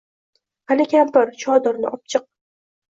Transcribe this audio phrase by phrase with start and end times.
[0.71, 2.31] Qani, kampir, chodirni opchiq.